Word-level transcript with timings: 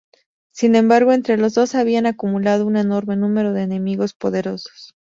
Sin 0.49 0.73
embargo, 0.73 1.13
entre 1.13 1.37
los 1.37 1.53
dos 1.53 1.75
habían 1.75 2.07
acumulado 2.07 2.65
un 2.65 2.75
enorme 2.75 3.15
número 3.17 3.53
de 3.53 3.61
enemigos 3.61 4.15
poderosos. 4.15 4.95